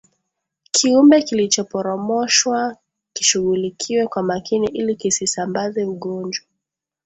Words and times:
Kiumbe 0.71 1.21
kilichoporomoshwa 1.21 2.77
kishughulikiwe 3.13 4.07
kwa 4.07 4.23
makini 4.23 4.67
ili 4.67 4.95
kisisambaze 4.95 5.83
ugonjwa 5.85 6.45